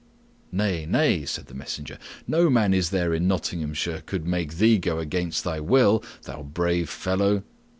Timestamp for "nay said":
0.87-1.45